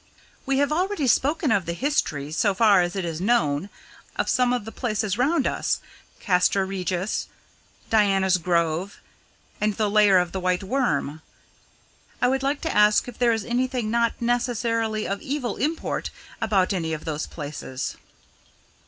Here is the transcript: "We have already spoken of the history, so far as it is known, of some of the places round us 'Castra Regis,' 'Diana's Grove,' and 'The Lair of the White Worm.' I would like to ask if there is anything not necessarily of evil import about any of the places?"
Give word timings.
"We 0.47 0.57
have 0.57 0.71
already 0.71 1.05
spoken 1.05 1.51
of 1.51 1.67
the 1.67 1.73
history, 1.73 2.31
so 2.31 2.55
far 2.55 2.81
as 2.81 2.95
it 2.95 3.05
is 3.05 3.21
known, 3.21 3.69
of 4.15 4.29
some 4.29 4.51
of 4.51 4.65
the 4.65 4.71
places 4.71 5.15
round 5.15 5.45
us 5.45 5.79
'Castra 6.19 6.65
Regis,' 6.65 7.27
'Diana's 7.91 8.39
Grove,' 8.39 8.99
and 9.61 9.75
'The 9.77 9.89
Lair 9.91 10.17
of 10.17 10.31
the 10.31 10.39
White 10.39 10.63
Worm.' 10.63 11.21
I 12.19 12.29
would 12.29 12.41
like 12.41 12.61
to 12.61 12.75
ask 12.75 13.07
if 13.07 13.19
there 13.19 13.31
is 13.31 13.45
anything 13.45 13.91
not 13.91 14.19
necessarily 14.19 15.07
of 15.07 15.21
evil 15.21 15.57
import 15.57 16.09
about 16.41 16.73
any 16.73 16.93
of 16.93 17.05
the 17.05 17.19
places?" 17.29 17.95